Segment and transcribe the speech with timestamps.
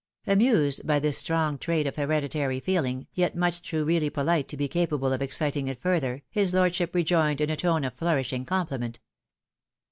[0.25, 4.67] Amused by this strong trait of hereditary feehng, yet much too really polite to be
[4.67, 8.99] capable of exciting it further, his lordship rejoined in a tone 6{ flourishing compliment.